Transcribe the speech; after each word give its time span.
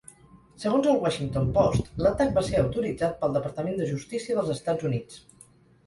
Segons 0.61 0.87
el 0.93 0.97
Washington 1.03 1.51
Post, 1.59 1.93
l'atac 2.07 2.33
va 2.39 2.45
ser 2.49 2.57
autoritzat 2.63 3.17
pel 3.23 3.39
Departament 3.39 3.81
de 3.83 3.93
Justícia 3.95 4.41
dels 4.41 4.55
Estats 4.59 4.93
Units. 4.93 5.27